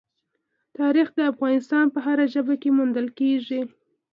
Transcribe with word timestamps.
تاریخ 0.77 1.07
د 1.15 1.19
افغانستان 1.31 1.85
په 1.93 1.99
هره 2.05 2.25
برخه 2.35 2.55
کې 2.61 2.69
موندل 2.77 3.07
کېږي. 3.19 3.61